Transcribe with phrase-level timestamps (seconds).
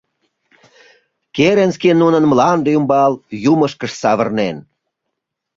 [1.35, 3.13] Керенский нунын мланде ӱмбал
[3.51, 4.57] юмышкышт савырнен.